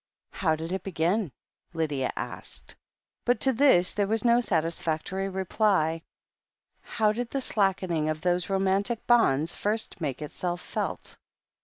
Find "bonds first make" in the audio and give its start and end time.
9.05-10.23